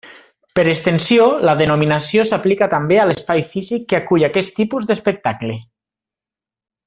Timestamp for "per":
0.59-0.63